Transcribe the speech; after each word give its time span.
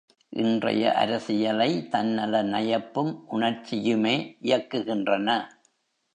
இன்றைய 0.33 0.93
அரசியலை, 0.93 1.87
தன்னல 1.87 2.43
நயப்பும் 2.43 3.11
உணர்ச்சியுமே 3.31 4.15
இயக்குகின்றன. 4.41 5.29